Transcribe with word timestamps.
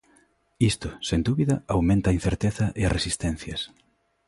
Isto, 0.71 0.89
sen 1.07 1.21
dúbida, 1.27 1.55
aumenta 1.75 2.07
a 2.09 2.15
incerteza 2.19 2.65
e 2.79 2.81
as 2.87 2.95
resistencias. 2.97 3.61